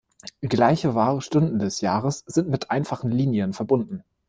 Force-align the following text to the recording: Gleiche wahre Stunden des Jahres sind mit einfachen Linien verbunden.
Gleiche 0.41 0.95
wahre 0.95 1.21
Stunden 1.21 1.59
des 1.59 1.79
Jahres 1.81 2.23
sind 2.25 2.49
mit 2.49 2.71
einfachen 2.71 3.11
Linien 3.11 3.53
verbunden. 3.53 4.03